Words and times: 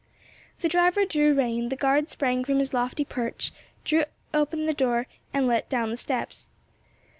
The 0.61 0.67
driver 0.67 1.05
drew 1.05 1.35
rein, 1.35 1.69
the 1.69 1.75
guard 1.75 2.09
sprang 2.09 2.43
from 2.43 2.57
his 2.57 2.73
lofty 2.73 3.05
perch, 3.05 3.51
threw 3.85 4.05
open 4.33 4.65
the 4.65 4.73
door 4.73 5.05
and 5.31 5.45
let 5.45 5.69
down 5.69 5.91
the 5.91 5.95
steps. 5.97 6.49